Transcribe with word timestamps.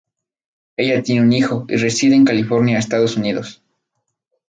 Ella 0.77 1.03
tiene 1.03 1.21
un 1.21 1.31
hijo 1.31 1.65
y 1.67 1.75
reside 1.75 2.15
en 2.15 2.25
California, 2.25 2.79
Estados 2.79 3.17
Unidos. 3.17 3.61